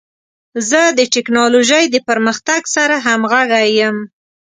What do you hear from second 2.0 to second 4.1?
پرمختګ سره همغږی یم.